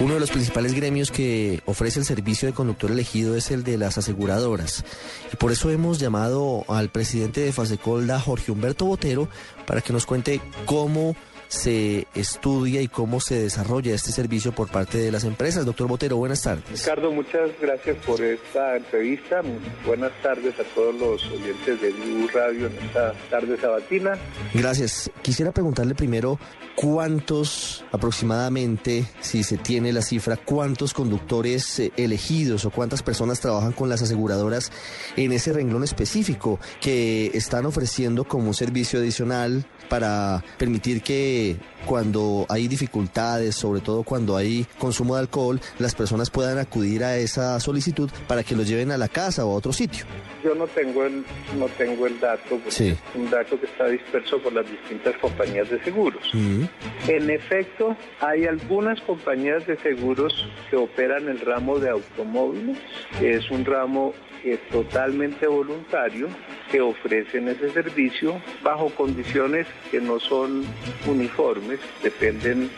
Uno 0.00 0.14
de 0.14 0.20
los 0.20 0.30
principales 0.30 0.72
gremios 0.72 1.10
que 1.10 1.60
ofrece 1.66 1.98
el 1.98 2.06
servicio 2.06 2.48
de 2.48 2.54
conductor 2.54 2.90
elegido 2.90 3.36
es 3.36 3.50
el 3.50 3.64
de 3.64 3.76
las 3.76 3.98
aseguradoras. 3.98 4.82
Y 5.30 5.36
por 5.36 5.52
eso 5.52 5.70
hemos 5.70 5.98
llamado 5.98 6.64
al 6.68 6.88
presidente 6.88 7.42
de 7.42 7.52
Fasecolda, 7.52 8.18
Jorge 8.18 8.50
Humberto 8.50 8.86
Botero, 8.86 9.28
para 9.66 9.82
que 9.82 9.92
nos 9.92 10.06
cuente 10.06 10.40
cómo 10.64 11.14
se 11.50 12.06
estudia 12.14 12.80
y 12.80 12.86
cómo 12.86 13.20
se 13.20 13.42
desarrolla 13.42 13.92
este 13.92 14.12
servicio 14.12 14.52
por 14.52 14.70
parte 14.70 14.98
de 14.98 15.10
las 15.10 15.24
empresas. 15.24 15.66
Doctor 15.66 15.88
Botero, 15.88 16.16
buenas 16.16 16.42
tardes. 16.42 16.64
Ricardo, 16.70 17.10
muchas 17.10 17.50
gracias 17.60 17.96
por 18.06 18.22
esta 18.22 18.76
entrevista. 18.76 19.42
Buenas 19.84 20.12
tardes 20.22 20.54
a 20.60 20.64
todos 20.74 20.94
los 20.94 21.26
oyentes 21.26 21.80
de 21.80 21.90
Blue 21.90 22.28
Radio 22.32 22.68
en 22.68 22.78
esta 22.78 23.12
tarde 23.28 23.60
sabatina. 23.60 24.16
Gracias. 24.54 25.10
Quisiera 25.22 25.50
preguntarle 25.50 25.96
primero 25.96 26.38
cuántos 26.76 27.84
aproximadamente, 27.90 29.04
si 29.20 29.42
se 29.42 29.58
tiene 29.58 29.92
la 29.92 30.02
cifra, 30.02 30.36
cuántos 30.36 30.94
conductores 30.94 31.80
eh, 31.80 31.92
elegidos 31.96 32.64
o 32.64 32.70
cuántas 32.70 33.02
personas 33.02 33.40
trabajan 33.40 33.72
con 33.72 33.88
las 33.88 34.02
aseguradoras 34.02 34.70
en 35.16 35.32
ese 35.32 35.52
renglón 35.52 35.82
específico 35.82 36.60
que 36.80 37.32
están 37.34 37.66
ofreciendo 37.66 38.24
como 38.24 38.46
un 38.46 38.54
servicio 38.54 39.00
adicional 39.00 39.66
para 39.88 40.44
permitir 40.56 41.02
que 41.02 41.39
cuando 41.86 42.46
hay 42.48 42.68
dificultades, 42.68 43.54
sobre 43.54 43.80
todo 43.80 44.02
cuando 44.02 44.36
hay 44.36 44.66
consumo 44.78 45.14
de 45.14 45.22
alcohol, 45.22 45.60
las 45.78 45.94
personas 45.94 46.30
puedan 46.30 46.58
acudir 46.58 47.04
a 47.04 47.16
esa 47.16 47.58
solicitud 47.60 48.10
para 48.26 48.42
que 48.42 48.54
los 48.54 48.68
lleven 48.68 48.90
a 48.90 48.98
la 48.98 49.08
casa 49.08 49.44
o 49.44 49.52
a 49.52 49.54
otro 49.54 49.72
sitio. 49.72 50.04
Yo 50.44 50.54
no 50.54 50.66
tengo 50.66 51.04
el, 51.04 51.24
no 51.58 51.66
tengo 51.78 52.06
el 52.06 52.18
dato, 52.20 52.60
sí. 52.68 52.88
es 52.88 52.98
un 53.14 53.30
dato 53.30 53.58
que 53.58 53.66
está 53.66 53.86
disperso 53.86 54.38
por 54.42 54.52
las 54.52 54.70
distintas 54.70 55.16
compañías 55.18 55.68
de 55.70 55.82
seguros. 55.82 56.22
En 56.32 57.30
efecto, 57.30 57.96
hay 58.20 58.46
algunas 58.46 59.00
compañías 59.02 59.66
de 59.66 59.76
seguros 59.78 60.48
que 60.70 60.76
operan 60.76 61.28
el 61.28 61.40
ramo 61.40 61.78
de 61.78 61.90
automóviles, 61.90 62.78
que 63.18 63.34
es 63.34 63.50
un 63.50 63.64
ramo 63.64 64.14
es 64.44 64.60
totalmente 64.68 65.46
voluntario 65.46 66.28
que 66.70 66.80
ofrecen 66.80 67.48
ese 67.48 67.70
servicio 67.70 68.40
bajo 68.62 68.90
condiciones 68.90 69.66
que 69.90 70.00
no 70.00 70.20
son 70.20 70.64
uniformes, 71.06 71.80
dependen 72.02 72.70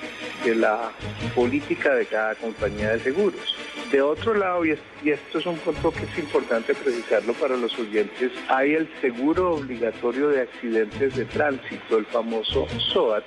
de 0.45 0.55
la 0.55 0.93
política 1.35 1.95
de 1.95 2.07
cada 2.07 2.35
compañía 2.35 2.91
de 2.91 3.01
seguros. 3.01 3.57
De 3.93 4.01
otro 4.01 4.33
lado, 4.33 4.65
y 4.65 4.71
esto 4.71 5.39
es 5.39 5.45
un 5.45 5.59
punto 5.59 5.91
que 5.91 6.05
es 6.05 6.19
importante 6.19 6.75
precisarlo 6.75 7.35
para 7.35 7.59
los 7.59 7.79
oyentes, 7.79 8.33
hay 8.49 8.73
el 8.73 8.89
seguro 9.03 9.57
obligatorio 9.57 10.31
de 10.31 10.41
accidentes 10.41 11.15
de 11.15 11.27
tránsito, 11.27 11.99
el 11.99 12.07
famoso 12.07 12.67
SOAT, 12.91 13.23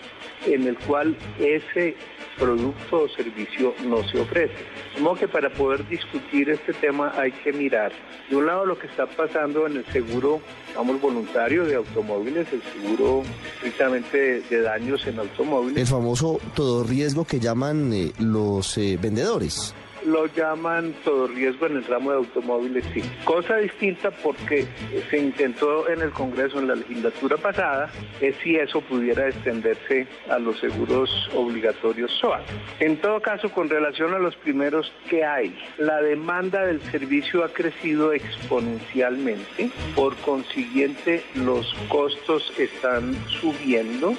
en 0.48 0.66
el 0.66 0.76
cual 0.80 1.16
ese 1.38 1.96
producto 2.40 3.04
o 3.04 3.10
servicio 3.10 3.76
no 3.86 4.04
se 4.10 4.20
ofrece. 4.20 4.56
Como 4.96 5.14
que 5.14 5.28
para 5.28 5.54
poder 5.54 5.88
discutir 5.88 6.50
este 6.50 6.74
tema 6.74 7.14
hay 7.16 7.32
que 7.32 7.54
mirar, 7.54 7.92
de 8.28 8.36
un 8.36 8.48
lado, 8.48 8.66
lo 8.66 8.80
que 8.80 8.88
está 8.88 9.06
pasando 9.06 9.68
en 9.68 9.78
el 9.78 9.86
seguro, 9.94 10.42
vamos, 10.76 11.00
voluntario 11.00 11.66
de 11.66 11.76
automóviles, 11.76 12.48
el 12.52 12.64
seguro 12.64 13.22
estrictamente 13.54 14.42
de, 14.42 14.62
daños 14.62 15.06
en 15.06 15.20
automóviles. 15.20 15.78
El 15.78 15.86
famoso 15.88 16.40
todo 16.56 16.84
riesgo 16.84 17.24
que 17.24 17.40
llaman 17.40 17.94
eh, 17.94 18.12
los 18.18 18.80
eh, 18.80 18.98
vendedores 19.00 19.76
lo 20.06 20.28
llaman 20.28 20.94
todo 21.04 21.28
riesgo 21.28 21.66
en 21.66 21.78
el 21.78 21.86
ramo 21.86 22.12
de 22.12 22.18
automóviles, 22.18 22.86
sí. 22.94 23.02
Cosa 23.24 23.58
distinta 23.58 24.12
porque 24.12 24.68
se 25.10 25.18
intentó 25.18 25.90
en 25.90 26.02
el 26.02 26.12
Congreso 26.12 26.60
en 26.60 26.68
la 26.68 26.76
legislatura 26.76 27.38
pasada 27.38 27.90
es 28.22 28.36
si 28.38 28.56
eso 28.56 28.82
pudiera 28.82 29.28
extenderse 29.28 30.08
a 30.30 30.40
los 30.40 30.60
seguros 30.60 31.10
obligatorios 31.36 32.12
SOAT. 32.20 32.44
En 32.80 32.98
todo 32.98 33.22
caso, 33.22 33.50
con 33.52 33.70
relación 33.70 34.14
a 34.14 34.20
los 34.20 34.36
primeros, 34.36 34.92
¿qué 35.10 35.26
hay? 35.26 35.58
La 35.78 36.02
demanda 36.02 36.66
del 36.66 36.82
servicio 36.82 37.44
ha 37.44 37.50
crecido 37.50 38.14
exponencialmente, 38.14 39.70
por 39.96 40.16
consiguiente 40.18 41.24
los 41.36 41.74
costos 41.90 42.54
están 42.58 43.16
subiendo 43.42 44.14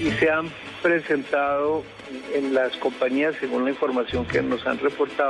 y 0.00 0.10
se 0.10 0.30
han 0.30 0.50
presentado 0.82 1.82
en 2.34 2.54
las 2.54 2.76
compañías, 2.78 3.34
según 3.40 3.64
la 3.64 3.70
información 3.70 4.26
que 4.26 4.42
nos 4.42 4.66
han 4.66 4.78
reportado, 4.78 5.29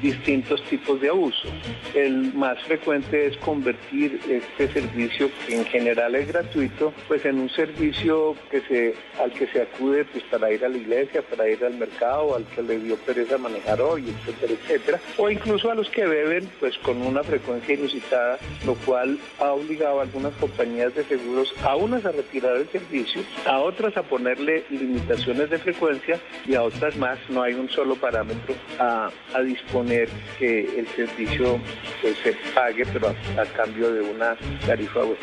distintos 0.00 0.62
tipos 0.64 1.00
de 1.00 1.08
abuso. 1.08 1.48
El 1.94 2.34
más 2.34 2.60
frecuente 2.64 3.26
es 3.26 3.36
convertir 3.38 4.20
este 4.28 4.72
servicio, 4.72 5.30
que 5.46 5.56
en 5.56 5.64
general 5.66 6.14
es 6.14 6.28
gratuito, 6.28 6.92
pues 7.06 7.24
en 7.24 7.38
un 7.38 7.50
servicio 7.50 8.34
que 8.50 8.60
se, 8.62 8.94
al 9.20 9.32
que 9.32 9.46
se 9.48 9.62
acude 9.62 10.04
pues, 10.04 10.24
para 10.24 10.52
ir 10.52 10.64
a 10.64 10.68
la 10.68 10.76
iglesia, 10.76 11.22
para 11.22 11.48
ir 11.48 11.64
al 11.64 11.74
mercado, 11.74 12.36
al 12.36 12.44
que 12.46 12.62
le 12.62 12.78
dio 12.78 12.96
pereza 12.96 13.38
manejar 13.38 13.80
hoy, 13.80 14.04
etcétera, 14.08 14.52
etcétera. 14.52 15.00
O 15.16 15.30
incluso 15.30 15.70
a 15.70 15.74
los 15.74 15.88
que 15.90 16.06
beben, 16.06 16.48
pues 16.60 16.76
con 16.78 17.00
una 17.02 17.22
frecuencia 17.22 17.74
inusitada, 17.74 18.38
lo 18.64 18.74
cual 18.74 19.18
ha 19.40 19.52
obligado 19.52 20.00
a 20.00 20.02
algunas 20.02 20.32
compañías 20.34 20.94
de 20.94 21.04
seguros 21.04 21.54
a 21.62 21.76
unas 21.76 22.04
a 22.04 22.12
retirar 22.12 22.56
el 22.56 22.68
servicio, 22.68 23.22
a 23.46 23.58
otras 23.58 23.96
a 23.96 24.02
ponerle 24.02 24.64
limitaciones 24.70 25.50
de 25.50 25.58
frecuencia 25.58 26.20
y 26.46 26.54
a 26.54 26.62
otras 26.62 26.96
más. 26.96 27.18
No 27.28 27.42
hay 27.42 27.54
un 27.54 27.68
solo 27.68 27.96
parámetro 27.96 28.54
a, 28.78 29.10
disponer 29.42 30.08
que 30.38 30.60
el 30.78 30.86
servicio 30.88 31.60
pues, 32.00 32.16
se 32.18 32.34
pague, 32.54 32.84
pero 32.92 33.08
a, 33.08 33.44
cambio 33.56 33.92
de 33.92 34.02
una 34.02 34.36
tarifa 34.66 35.00
o 35.00 35.16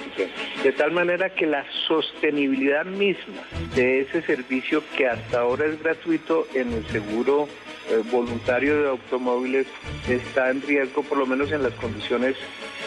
De 0.63 0.71
tal 0.71 0.91
manera 0.91 1.29
que 1.29 1.45
la 1.45 1.65
sostenibilidad 1.87 2.85
misma 2.85 3.43
de 3.75 4.01
ese 4.01 4.21
servicio 4.21 4.83
que 4.97 5.07
hasta 5.07 5.39
ahora 5.39 5.65
es 5.65 5.81
gratuito 5.81 6.47
en 6.53 6.73
el 6.73 6.85
seguro 6.87 7.47
eh, 7.89 8.01
voluntario 8.11 8.81
de 8.81 8.89
automóviles 8.89 9.67
está 10.09 10.49
en 10.49 10.61
riesgo, 10.61 11.03
por 11.03 11.17
lo 11.17 11.25
menos 11.25 11.51
en 11.51 11.61
las 11.61 11.73
condiciones 11.73 12.35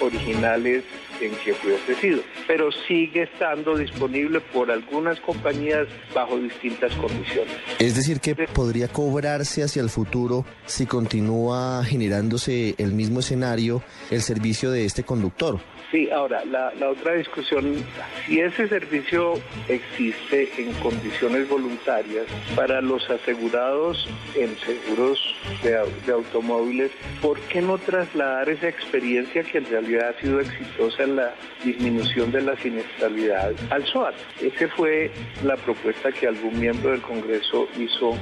originales 0.00 0.84
en 1.20 1.32
que 1.44 1.54
fue 1.54 1.74
ofrecido, 1.74 2.22
pero 2.46 2.70
sigue 2.72 3.22
estando 3.22 3.76
disponible 3.76 4.40
por 4.40 4.70
algunas 4.70 5.20
compañías 5.20 5.86
bajo 6.14 6.38
distintas 6.38 6.92
condiciones. 6.94 7.54
Es 7.78 7.96
decir, 7.96 8.20
que 8.20 8.34
podría 8.34 8.88
cobrarse 8.88 9.62
hacia 9.62 9.82
el 9.82 9.90
futuro 9.90 10.44
si 10.66 10.86
continúa 10.86 11.84
generándose 11.84 12.74
el 12.78 12.92
mismo 12.92 13.20
escenario 13.20 13.82
el 14.10 14.22
servicio 14.22 14.70
de 14.70 14.84
este 14.84 15.04
conductor. 15.04 15.60
Sí, 15.90 16.10
ahora, 16.10 16.44
la, 16.44 16.70
otra 16.86 17.14
discusión, 17.14 17.82
si 18.26 18.40
ese 18.40 18.68
servicio 18.68 19.40
existe 19.68 20.50
en 20.58 20.74
condiciones 20.74 21.48
voluntarias 21.48 22.26
para 22.54 22.82
los 22.82 23.08
asegurados 23.08 24.06
en 24.34 24.54
seguros 24.58 25.18
de, 25.62 25.70
de, 26.04 26.12
automóviles, 26.12 26.90
¿por 27.22 27.40
qué 27.40 27.62
no 27.62 27.78
trasladar 27.78 28.50
esa 28.50 28.68
experiencia 28.68 29.42
que 29.44 29.58
en 29.58 29.64
realidad 29.64 30.10
ha 30.10 30.20
sido 30.20 30.40
exitosa 30.40 31.04
la 31.08 31.34
disminución 31.64 32.30
de 32.32 32.42
la 32.42 32.56
siniestralidad 32.56 33.52
al 33.70 33.86
SOAT? 33.86 34.14
Esa 34.40 34.68
fue 34.68 35.10
la 35.44 35.56
propuesta 35.56 36.12
que 36.12 36.26
algún 36.28 36.58
miembro 36.58 36.90
del 36.90 37.00
Congreso 37.00 37.68
hizo 37.78 38.16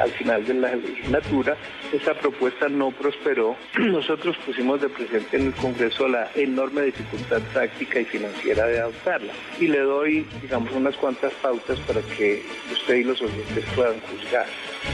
al 0.00 0.10
final 0.10 0.44
de 0.44 0.54
la 0.54 0.74
legislatura. 0.76 1.56
Esa 1.92 2.14
propuesta 2.14 2.68
no 2.68 2.90
prosperó. 2.90 3.56
Nosotros 3.78 4.36
pusimos 4.44 4.80
de 4.80 4.88
presente 4.88 5.36
en 5.36 5.46
el 5.46 5.54
Congreso 5.54 6.08
la 6.08 6.30
enorme 6.34 6.82
dificultad 6.82 7.40
práctica 7.52 8.00
y 8.00 8.04
financiera 8.04 8.66
de 8.66 8.80
adoptarla. 8.80 9.32
Y 9.60 9.68
le 9.68 9.80
doy, 9.80 10.26
digamos, 10.40 10.72
unas 10.72 10.96
cuantas 10.96 11.32
pautas 11.34 11.78
para 11.80 12.00
que 12.02 12.42
usted 12.72 12.96
y 12.96 13.04
los 13.04 13.20
oyentes 13.22 13.64
puedan 13.74 14.00
juzgar. 14.00 14.46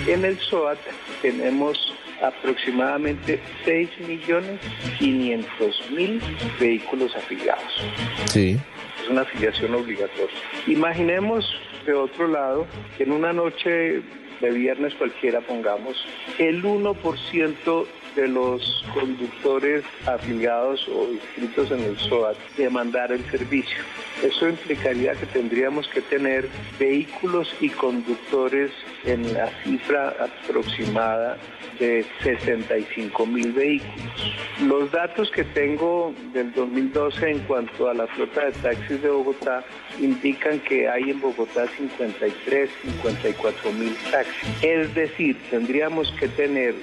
En 0.06 0.24
el 0.24 0.38
SOAT 0.38 0.78
tenemos 1.22 1.92
aproximadamente 2.22 3.40
6.500.000 3.64 6.20
vehículos 6.58 7.16
afiliados. 7.16 7.82
Sí. 8.26 8.58
Es 9.02 9.08
una 9.08 9.22
afiliación 9.22 9.74
obligatoria. 9.74 10.36
Imaginemos 10.66 11.50
de 11.86 11.94
otro 11.94 12.28
lado 12.28 12.66
que 12.96 13.04
en 13.04 13.12
una 13.12 13.32
noche 13.32 14.02
de 14.40 14.50
viernes 14.50 14.94
cualquiera, 14.94 15.40
pongamos, 15.40 15.96
el 16.38 16.62
1% 16.62 17.86
de 18.14 18.28
los 18.28 18.84
conductores 18.94 19.84
afiliados 20.06 20.86
o 20.88 21.12
inscritos 21.12 21.70
en 21.70 21.82
el 21.84 21.98
SOAT 21.98 22.36
demandar 22.56 23.12
el 23.12 23.24
servicio. 23.30 23.78
Eso 24.22 24.48
implicaría 24.48 25.12
que 25.12 25.26
tendríamos 25.26 25.86
que 25.88 26.00
tener 26.00 26.48
vehículos 26.78 27.54
y 27.60 27.68
conductores 27.68 28.70
en 29.04 29.32
la 29.32 29.48
cifra 29.62 30.14
aproximada 30.20 31.38
de 31.78 32.04
65 32.22 33.26
mil 33.26 33.52
vehículos. 33.52 34.34
Los 34.66 34.90
datos 34.90 35.30
que 35.30 35.44
tengo 35.44 36.12
del 36.32 36.52
2012 36.52 37.30
en 37.30 37.38
cuanto 37.40 37.88
a 37.88 37.94
la 37.94 38.06
flota 38.08 38.46
de 38.46 38.52
taxis 38.52 39.02
de 39.02 39.08
Bogotá 39.08 39.64
indican 40.00 40.58
que 40.60 40.88
hay 40.88 41.10
en 41.10 41.20
Bogotá 41.20 41.66
53, 41.76 42.70
54 42.82 43.72
mil 43.72 43.94
taxis. 44.10 44.48
Es 44.62 44.94
decir, 44.94 45.36
tendríamos 45.50 46.10
que 46.18 46.28
tener 46.28 46.74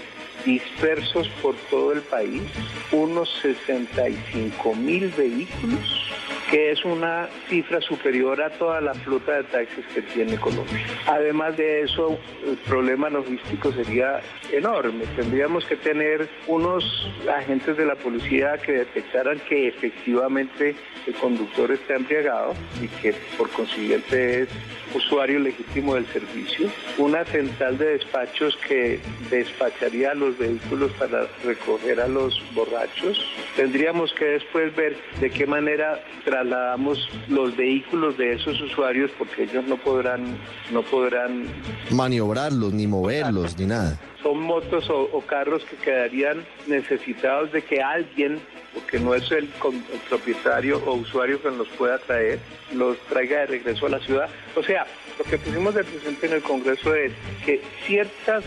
dispersos 0.45 1.27
por 1.41 1.55
todo 1.69 1.93
el 1.93 2.01
país 2.01 2.43
unos 2.91 3.29
65 3.41 4.75
mil 4.75 5.09
vehículos 5.09 6.05
que 6.49 6.71
es 6.71 6.83
una 6.85 7.27
cifra 7.49 7.81
superior 7.81 8.41
a 8.41 8.49
toda 8.51 8.81
la 8.81 8.93
flota 8.93 9.37
de 9.37 9.43
taxis 9.45 9.85
que 9.93 10.01
tiene 10.01 10.37
Colombia. 10.37 10.85
Además 11.07 11.57
de 11.57 11.81
eso, 11.81 12.19
el 12.45 12.57
problema 12.57 13.09
logístico 13.09 13.71
sería 13.71 14.21
enorme. 14.51 15.05
Tendríamos 15.15 15.65
que 15.65 15.75
tener 15.75 16.29
unos 16.47 17.09
agentes 17.35 17.77
de 17.77 17.85
la 17.85 17.95
policía 17.95 18.57
que 18.57 18.73
detectaran 18.73 19.39
que 19.47 19.67
efectivamente 19.67 20.75
el 21.07 21.13
conductor 21.15 21.71
está 21.71 21.95
embriagado 21.95 22.53
y 22.81 22.87
que 22.87 23.13
por 23.37 23.49
consiguiente 23.51 24.43
es 24.43 24.49
usuario 24.93 25.39
legítimo 25.39 25.95
del 25.95 26.05
servicio, 26.07 26.69
una 26.97 27.25
central 27.25 27.77
de 27.77 27.97
despachos 27.97 28.57
que 28.67 28.99
despacharía 29.29 30.13
los 30.13 30.37
vehículos 30.37 30.91
para 30.93 31.27
recoger 31.43 31.99
a 31.99 32.07
los 32.07 32.41
borrachos. 32.53 33.19
Tendríamos 33.55 34.13
que 34.13 34.25
después 34.25 34.75
ver 34.75 34.97
de 35.19 35.29
qué 35.29 35.45
manera 35.45 36.01
trasladamos 36.45 37.09
los 37.27 37.55
vehículos 37.55 38.17
de 38.17 38.33
esos 38.33 38.59
usuarios 38.61 39.11
porque 39.17 39.43
ellos 39.43 39.65
no 39.67 39.77
podrán 39.77 40.37
no 40.71 40.81
podrán 40.83 41.45
maniobrarlos 41.91 42.73
ni 42.73 42.87
moverlos 42.87 43.57
ni 43.57 43.65
nada 43.65 43.99
son 44.25 44.41
motos 44.41 44.89
o, 44.89 45.21
carros 45.21 45.63
que 45.65 45.75
quedarían 45.75 46.43
necesitados 46.65 47.51
de 47.51 47.61
que 47.61 47.79
alguien, 47.79 48.39
porque 48.73 48.99
no 48.99 49.13
es 49.13 49.31
el, 49.31 49.43
el, 49.43 49.99
propietario 50.09 50.81
o 50.83 50.95
usuario 50.95 51.39
que 51.43 51.51
los 51.51 51.67
pueda 51.67 51.99
traer, 51.99 52.39
los 52.73 52.97
traiga 53.01 53.41
de 53.41 53.45
regreso 53.45 53.85
a 53.85 53.89
la 53.89 53.99
ciudad. 53.99 54.27
O 54.55 54.63
sea, 54.63 54.87
lo 55.19 55.25
que 55.25 55.37
pusimos 55.37 55.75
de 55.75 55.83
presente 55.83 56.25
en 56.25 56.33
el 56.33 56.41
Congreso 56.41 56.95
es 56.95 57.11
que 57.45 57.61
ciertas 57.85 58.43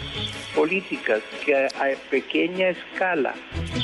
políticas 0.52 1.20
que 1.44 1.54
a, 1.54 1.66
a 1.66 1.94
pequeña 2.10 2.70
escala, 2.70 3.34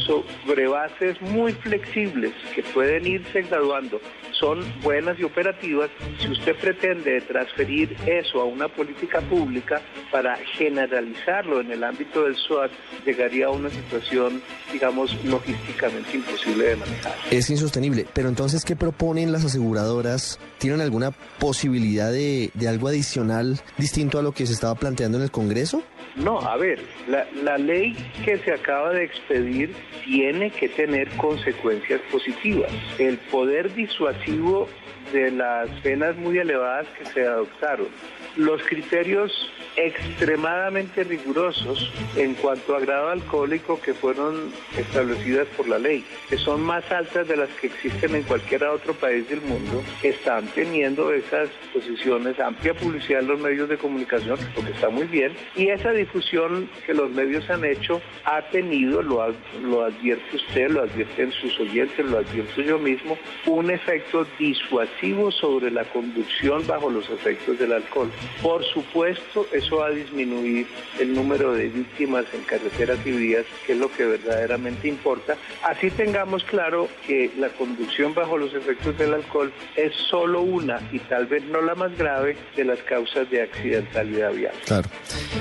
sobre 0.07 0.67
bases 0.69 1.21
muy 1.21 1.53
flexibles, 1.53 2.33
que 2.55 2.63
pueden 2.63 3.07
irse 3.07 3.43
graduando, 3.43 4.01
son 4.33 4.61
buenas 4.83 5.19
y 5.19 5.25
operativas, 5.25 5.91
si 6.19 6.29
usted 6.29 6.57
pretende 6.57 7.21
transferir 7.23 7.97
eso 8.07 8.41
a 8.41 8.45
una 8.45 8.69
política 8.69 9.21
pública 9.23 9.81
para 10.11 10.37
generalizarlo 10.57 11.61
en 11.61 11.71
el 11.71 11.85
ámbito 11.85 12.25
del 12.25 12.37
SWAT, 12.37 12.71
llegaría 13.05 13.47
a 13.47 13.51
una 13.51 13.71
situación, 13.71 14.43
digamos, 14.73 15.17
logísticamente 15.25 16.17
imposible 16.17 16.65
de 16.65 16.77
manejar. 16.77 17.15
Es 17.31 17.51
insostenible, 17.51 18.07
pero 18.13 18.29
entonces, 18.29 18.65
¿qué 18.65 18.77
proponen 18.77 19.33
las 19.33 19.45
aseguradoras? 19.45 20.39
¿Tienen 20.59 20.81
alguna 20.81 21.13
posibilidad 21.39 22.11
de, 22.11 22.51
de 22.55 22.69
algo 22.69 22.89
adicional 22.89 23.61
distinto 23.79 24.19
a 24.19 24.23
lo 24.23 24.33
que 24.33 24.47
se 24.47 24.53
estaba 24.53 24.75
planteando 24.75 25.19
en 25.19 25.25
el 25.25 25.31
Congreso? 25.31 25.83
No, 26.17 26.39
a 26.41 26.57
ver, 26.57 26.81
la, 27.09 27.59
ley 27.59 27.97
que 28.25 28.39
se 28.39 28.53
acaba 28.53 28.91
de 28.91 29.05
expedir 29.05 29.75
tiene 30.05 30.51
que 30.51 30.69
tener 30.69 31.09
consecuencias 31.17 32.01
positivas. 32.11 32.71
El 32.99 33.19
poder 33.19 33.75
disuasivo 33.75 34.69
de 35.13 35.31
las 35.31 35.69
penas 35.81 36.17
muy 36.17 36.39
elevadas 36.39 36.87
que 36.97 37.05
se 37.07 37.27
adoptaron, 37.27 37.89
los 38.37 38.63
criterios 38.63 39.51
extremadamente 39.77 41.05
rigurosos 41.05 41.93
en 42.17 42.35
cuanto 42.35 42.77
a 42.77 42.81
grado 42.81 43.11
alcohólico 43.11 43.81
que 43.81 43.95
fueron 43.95 44.53
establecidas 44.77 45.47
por 45.57 45.69
la 45.69 45.79
ley, 45.79 46.05
que 46.29 46.37
son 46.37 46.63
más 46.63 46.91
altas 46.93 47.27
de 47.29 47.37
las 47.37 47.49
que 47.51 47.69
existen 47.69 48.15
en 48.15 48.23
cualquier 48.23 48.65
otro 48.65 48.95
país 48.95 49.29
del 49.29 49.41
mundo, 49.41 49.83
están 50.03 50.47
teniendo 50.49 51.13
esas 51.13 51.49
posiciones, 51.73 52.39
amplia 52.41 52.75
publicidad 52.75 53.21
en 53.21 53.29
los 53.29 53.41
medios 53.41 53.69
de 53.69 53.77
comunicación, 53.77 54.39
lo 54.57 54.65
que 54.65 54.73
está 54.73 54.89
muy 54.91 55.07
bien, 55.07 55.33
y 55.57 55.69
esa 55.69 55.93
difusión 56.05 56.69
que 56.87 56.95
los 56.95 57.11
medios 57.11 57.49
han 57.51 57.65
hecho 57.65 58.01
ha 58.25 58.43
tenido, 58.51 59.03
lo, 59.03 59.35
lo 59.63 59.85
advierte 59.85 60.37
usted, 60.37 60.69
lo 60.71 60.83
advierten 60.83 61.33
sus 61.33 61.59
oyentes, 61.61 62.05
lo 62.05 62.19
advierto 62.19 62.61
yo 62.63 62.79
mismo, 62.79 63.19
un 63.47 63.71
efecto 63.71 64.27
disuasivo 64.39 65.31
sobre 65.31 65.71
la 65.71 65.85
conducción 65.85 66.67
bajo 66.67 66.91
los 66.91 67.09
efectos 67.11 67.59
del 67.59 67.73
alcohol. 67.73 68.11
Por 68.43 68.65
supuesto, 68.65 69.47
eso 69.53 69.79
va 69.79 69.87
a 69.87 69.91
disminuir 69.91 70.67
el 70.99 71.15
número 71.15 71.53
de 71.53 71.69
víctimas 71.69 72.25
en 72.33 72.43
carreteras 72.43 72.99
y 73.05 73.13
vías, 73.13 73.47
que 73.67 73.73
es 73.73 73.79
lo 73.79 73.91
que 73.91 74.05
verdaderamente 74.05 74.89
importa. 74.89 75.37
Así 75.63 75.91
tengamos 75.91 76.45
claro 76.45 76.89
que 77.07 77.31
la 77.39 77.49
conducción 77.51 78.15
bajo 78.15 78.39
los 78.39 78.55
efectos 78.55 78.97
del 78.99 79.15
alcohol 79.15 79.53
es 79.77 79.93
solo 80.11 80.43
una 80.43 80.81
y 80.93 80.99
tal 81.01 81.27
vez 81.27 81.45
no 81.45 81.61
la 81.63 81.75
más 81.75 81.97
grave 81.97 82.37
de 82.57 82.65
las 82.65 82.79
causas 82.81 83.31
de 83.31 83.43
accidentalidad 83.43 84.33
vial. 84.33 84.55
Claro. 84.67 84.89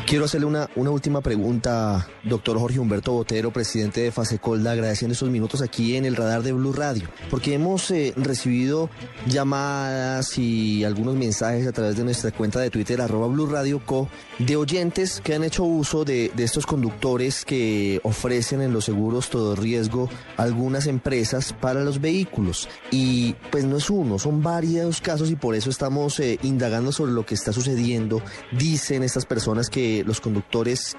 Quiero 0.06 0.26
hacerle 0.26 0.48
una, 0.48 0.53
una 0.76 0.92
última 0.92 1.22
pregunta, 1.22 2.08
doctor 2.24 2.60
Jorge 2.60 2.80
Humberto 2.80 3.12
Botero, 3.14 3.52
presidente 3.52 4.02
de 4.02 4.12
Fasecolda, 4.12 4.72
agradeciendo 4.72 5.14
estos 5.14 5.30
minutos 5.30 5.62
aquí 5.62 5.96
en 5.96 6.06
el 6.06 6.16
radar 6.16 6.44
de 6.44 6.54
Blue 6.54 6.74
Radio, 6.74 7.08
porque 7.30 7.54
hemos 7.54 7.90
eh, 7.92 8.14
recibido 8.16 8.90
llamadas 9.28 10.38
y 10.38 10.84
algunos 10.84 11.16
mensajes 11.16 11.68
a 11.68 11.72
través 11.72 11.98
de 11.98 12.04
nuestra 12.04 12.32
cuenta 12.32 12.60
de 12.60 12.70
Twitter, 12.70 13.02
arroba 13.02 13.28
Blue 13.28 13.48
Radio 13.48 13.82
Co, 13.86 14.10
de 14.40 14.56
oyentes 14.56 15.22
que 15.24 15.34
han 15.34 15.44
hecho 15.44 15.64
uso 15.64 16.06
de, 16.06 16.32
estos 16.38 16.66
conductores 16.66 17.46
que 17.46 18.00
ofrecen 18.04 18.62
en 18.62 18.74
los 18.74 18.86
seguros 18.86 19.30
todo 19.30 19.56
riesgo 19.56 20.10
algunas 20.38 20.88
empresas 20.88 21.54
para 21.54 21.84
los 21.84 22.02
vehículos. 22.02 22.68
Y 22.92 23.34
pues 23.52 23.64
no 23.64 23.78
es 23.78 23.90
uno, 23.90 24.20
son 24.20 24.44
varios 24.44 25.02
casos 25.02 25.32
y 25.32 25.36
por 25.36 25.56
eso 25.56 25.70
estamos 25.70 26.20
eh, 26.20 26.38
indagando 26.44 26.92
sobre 26.92 27.14
lo 27.14 27.26
que 27.26 27.36
está 27.36 27.54
sucediendo. 27.54 28.22
Dicen 28.52 29.04
estas 29.04 29.26
personas 29.26 29.70
que 29.70 30.04
los 30.06 30.20
conductores 30.20 30.43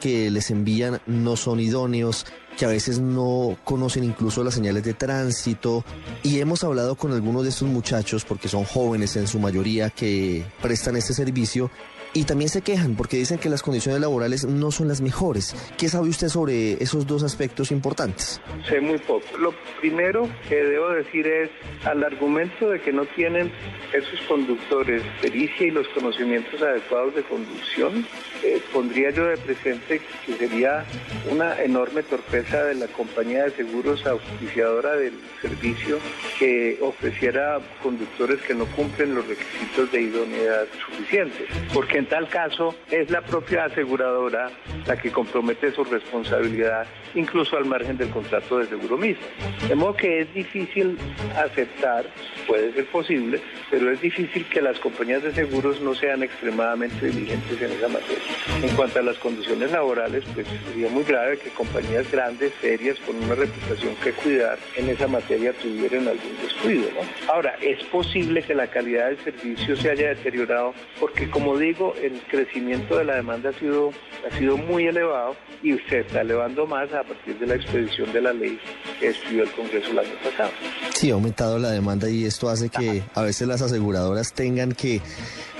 que 0.00 0.30
les 0.30 0.50
envían 0.50 1.00
no 1.06 1.36
son 1.36 1.60
idóneos, 1.60 2.26
que 2.56 2.64
a 2.64 2.68
veces 2.68 3.00
no 3.00 3.56
conocen 3.64 4.04
incluso 4.04 4.42
las 4.44 4.54
señales 4.54 4.84
de 4.84 4.94
tránsito. 4.94 5.84
Y 6.22 6.40
hemos 6.40 6.64
hablado 6.64 6.94
con 6.96 7.12
algunos 7.12 7.44
de 7.44 7.50
estos 7.50 7.68
muchachos 7.68 8.24
porque 8.24 8.48
son 8.48 8.64
jóvenes 8.64 9.16
en 9.16 9.26
su 9.26 9.38
mayoría 9.38 9.90
que 9.90 10.44
prestan 10.60 10.96
este 10.96 11.14
servicio 11.14 11.70
y 12.14 12.24
también 12.24 12.48
se 12.48 12.62
quejan 12.62 12.94
porque 12.94 13.16
dicen 13.16 13.38
que 13.38 13.50
las 13.50 13.62
condiciones 13.62 14.00
laborales 14.00 14.46
no 14.46 14.70
son 14.70 14.88
las 14.88 15.00
mejores. 15.00 15.54
¿Qué 15.76 15.88
sabe 15.88 16.08
usted 16.08 16.28
sobre 16.28 16.82
esos 16.82 17.06
dos 17.06 17.22
aspectos 17.22 17.72
importantes? 17.72 18.40
Sé 18.68 18.80
muy 18.80 18.98
poco. 18.98 19.36
Lo 19.38 19.52
primero 19.80 20.28
que 20.48 20.54
debo 20.54 20.90
decir 20.90 21.26
es 21.26 21.50
al 21.84 22.02
argumento 22.04 22.70
de 22.70 22.80
que 22.80 22.92
no 22.92 23.04
tienen 23.04 23.50
esos 23.92 24.20
conductores 24.28 25.02
pericia 25.20 25.66
y 25.66 25.70
los 25.70 25.88
conocimientos 25.88 26.62
adecuados 26.62 27.14
de 27.16 27.22
conducción, 27.24 28.06
eh, 28.42 28.60
pondría 28.72 29.10
yo 29.10 29.26
de 29.26 29.36
presente 29.36 30.00
que 30.24 30.32
sería 30.34 30.84
una 31.30 31.60
enorme 31.62 32.02
torpeza 32.02 32.64
de 32.64 32.74
la 32.74 32.86
compañía 32.86 33.44
de 33.44 33.50
seguros 33.50 34.06
auspiciadora 34.06 34.96
del 34.96 35.14
servicio 35.42 35.98
que 36.38 36.78
ofreciera 36.80 37.60
conductores 37.82 38.40
que 38.42 38.54
no 38.54 38.66
cumplen 38.66 39.14
los 39.14 39.26
requisitos 39.26 39.90
de 39.90 40.02
idoneidad 40.02 40.66
suficientes. 40.86 41.48
Porque 41.72 42.03
en 42.04 42.10
tal 42.10 42.28
caso 42.28 42.74
es 42.90 43.10
la 43.10 43.22
propia 43.22 43.64
aseguradora 43.64 44.50
la 44.86 44.94
que 44.94 45.10
compromete 45.10 45.72
su 45.72 45.84
responsabilidad, 45.84 46.86
incluso 47.14 47.56
al 47.56 47.64
margen 47.64 47.96
del 47.96 48.10
contrato 48.10 48.58
de 48.58 48.66
seguro 48.66 48.98
mismo. 48.98 49.24
De 49.66 49.74
modo 49.74 49.96
que 49.96 50.20
es 50.20 50.34
difícil 50.34 50.98
aceptar, 51.34 52.04
puede 52.46 52.72
ser 52.72 52.86
posible, 52.86 53.40
pero 53.70 53.90
es 53.90 54.00
difícil 54.00 54.46
que 54.46 54.60
las 54.60 54.78
compañías 54.78 55.22
de 55.22 55.32
seguros 55.32 55.80
no 55.80 55.94
sean 55.94 56.22
extremadamente 56.22 57.06
diligentes 57.06 57.60
en 57.60 57.72
esa 57.72 57.88
materia. 57.88 58.22
En 58.62 58.74
cuanto 58.76 58.98
a 58.98 59.02
las 59.02 59.18
condiciones 59.18 59.70
laborales, 59.70 60.24
pues 60.34 60.46
sería 60.68 60.88
muy 60.88 61.04
grave 61.04 61.38
que 61.38 61.50
compañías 61.50 62.10
grandes, 62.10 62.52
serias, 62.60 62.98
con 63.00 63.16
una 63.16 63.34
reputación 63.34 63.94
que 64.02 64.12
cuidar 64.12 64.58
en 64.76 64.88
esa 64.88 65.08
materia 65.08 65.52
tuvieran 65.54 66.08
algún 66.08 66.36
descuido. 66.42 66.88
¿no? 66.94 67.32
Ahora, 67.32 67.56
es 67.60 67.82
posible 67.84 68.42
que 68.42 68.54
la 68.54 68.66
calidad 68.66 69.08
del 69.08 69.24
servicio 69.24 69.76
se 69.76 69.90
haya 69.90 70.08
deteriorado 70.08 70.74
porque, 71.00 71.30
como 71.30 71.58
digo, 71.58 71.94
el 72.02 72.20
crecimiento 72.30 72.98
de 72.98 73.04
la 73.04 73.16
demanda 73.16 73.50
ha 73.50 73.58
sido, 73.58 73.92
ha 74.30 74.36
sido 74.36 74.56
muy 74.56 74.86
elevado 74.86 75.36
y 75.62 75.72
se 75.88 76.00
está 76.00 76.20
elevando 76.20 76.66
más 76.66 76.92
a 76.92 77.02
partir 77.02 77.38
de 77.38 77.46
la 77.46 77.54
expedición 77.54 78.12
de 78.12 78.20
la 78.20 78.32
ley 78.32 78.58
que 79.00 79.08
estudió 79.08 79.42
el 79.42 79.50
Congreso 79.52 79.90
el 79.90 79.98
año 79.98 80.14
pasado. 80.22 80.50
Sí, 80.94 81.10
ha 81.10 81.14
aumentado 81.14 81.58
la 81.58 81.70
demanda 81.70 82.08
y 82.08 82.24
esto 82.34 82.48
hace 82.48 82.68
que 82.68 83.04
a 83.14 83.22
veces 83.22 83.46
las 83.46 83.62
aseguradoras 83.62 84.32
tengan 84.32 84.72
que 84.72 85.00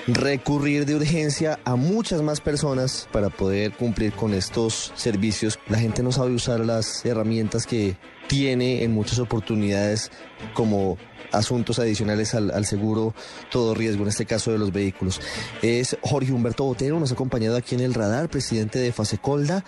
recurrir 0.09 0.87
de 0.87 0.97
urgencia 0.97 1.61
a 1.65 1.77
muchas 1.77 2.21
más 2.21 2.41
personas 2.41 3.09
para 3.13 3.31
poder 3.31 3.73
cumplir 3.73 4.13
con 4.13 4.35
estos 4.35 4.93
servicios. 4.97 5.61
La 5.69 5.79
gente 5.79 6.03
no 6.03 6.11
sabe 6.11 6.33
usar 6.33 6.61
las 6.61 7.07
herramientas 7.07 7.65
que 7.67 7.97
tiene 8.27 8.83
en 8.83 8.93
muchas 8.93 9.21
oportunidades 9.21 10.11
como 10.53 10.99
asuntos 11.31 11.79
adicionales 11.79 12.35
al, 12.35 12.51
al, 12.51 12.67
seguro 12.67 13.15
todo 13.53 13.75
riesgo, 13.75 14.03
en 14.03 14.09
este 14.09 14.27
caso 14.27 14.51
de 14.51 14.59
los 14.59 14.73
vehículos. 14.73 15.21
Es 15.63 15.97
Jorge 16.03 16.33
Humberto 16.33 16.65
Botero, 16.65 16.99
nos 16.99 17.13
ha 17.13 17.15
acompañado 17.15 17.57
aquí 17.57 17.77
en 17.77 17.83
el 17.83 17.95
radar, 17.95 18.29
presidente 18.29 18.81
de 18.81 18.93
Fasecolda, 18.93 19.65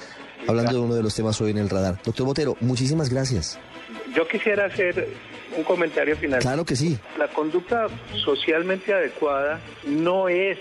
hablando 0.48 0.72
de 0.72 0.78
uno 0.80 0.94
de 0.96 1.04
los 1.04 1.14
temas 1.14 1.40
hoy 1.40 1.52
en 1.52 1.58
el 1.58 1.70
radar. 1.70 2.00
Doctor 2.04 2.26
Botero, 2.26 2.56
muchísimas 2.60 3.10
gracias. 3.10 3.60
Yo 4.16 4.26
quisiera 4.26 4.64
hacer 4.64 5.08
un 5.54 5.62
comentario 5.62 6.16
final. 6.16 6.40
Claro 6.40 6.64
que 6.64 6.75
sí. 6.75 6.99
La 7.18 7.28
conducta 7.28 7.87
socialmente 8.25 8.94
adecuada 8.94 9.61
no 9.87 10.30
es 10.30 10.58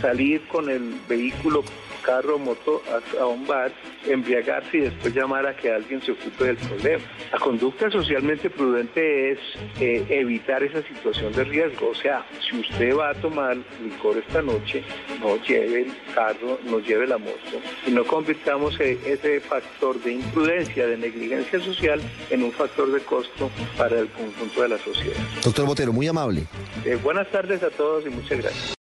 salir 0.00 0.48
con 0.48 0.70
el 0.70 0.94
vehículo 1.06 1.62
carro, 2.04 2.38
moto 2.38 2.82
a, 2.90 3.22
a 3.22 3.26
un 3.26 3.46
bar, 3.46 3.72
embriagarse 4.06 4.76
y 4.76 4.80
después 4.82 5.14
llamar 5.14 5.46
a 5.46 5.56
que 5.56 5.70
alguien 5.70 6.02
se 6.02 6.12
ocupe 6.12 6.44
del 6.44 6.56
problema. 6.56 7.04
La 7.32 7.38
conducta 7.38 7.90
socialmente 7.90 8.50
prudente 8.50 9.32
es 9.32 9.38
eh, 9.80 10.04
evitar 10.08 10.62
esa 10.62 10.82
situación 10.82 11.32
de 11.32 11.44
riesgo. 11.44 11.88
O 11.88 11.94
sea, 11.94 12.24
si 12.40 12.58
usted 12.58 12.96
va 12.96 13.10
a 13.10 13.14
tomar 13.14 13.56
licor 13.82 14.18
esta 14.18 14.42
noche, 14.42 14.84
no 15.20 15.36
lleve 15.44 15.82
el 15.82 15.92
carro, 16.14 16.58
no 16.64 16.78
lleve 16.78 17.06
la 17.06 17.18
moto 17.18 17.60
y 17.86 17.90
no 17.90 18.04
convirtamos 18.04 18.78
e, 18.80 18.98
ese 19.06 19.40
factor 19.40 20.00
de 20.02 20.12
imprudencia, 20.12 20.86
de 20.86 20.96
negligencia 20.96 21.60
social 21.60 22.00
en 22.30 22.42
un 22.42 22.52
factor 22.52 22.90
de 22.92 23.00
costo 23.00 23.50
para 23.76 23.98
el 23.98 24.08
conjunto 24.08 24.62
de 24.62 24.68
la 24.68 24.78
sociedad. 24.78 25.16
Doctor 25.42 25.66
Botero, 25.66 25.92
muy 25.92 26.06
amable. 26.06 26.44
Eh, 26.84 26.96
buenas 27.02 27.28
tardes 27.30 27.62
a 27.62 27.70
todos 27.70 28.06
y 28.06 28.10
muchas 28.10 28.38
gracias. 28.38 28.72